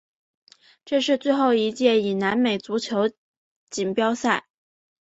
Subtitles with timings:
[0.83, 3.11] 这是最后一届以南美足球
[3.69, 4.47] 锦标赛。